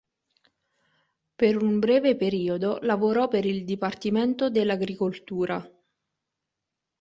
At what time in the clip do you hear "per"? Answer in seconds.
1.35-1.57, 3.27-3.45